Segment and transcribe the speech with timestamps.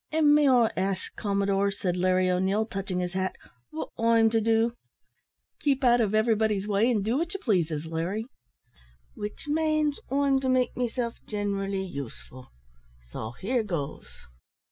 [0.11, 3.35] "An', may I ax, commodore," said Larry O'Neil, touching his hat,
[3.71, 4.73] "wot I'm to do?"
[5.59, 8.25] "Keep out of everybody's way, and do what you pleases, Larry."
[9.13, 12.47] "Which manes, I'm to make myself ginerally useful;
[13.11, 14.11] so here goes."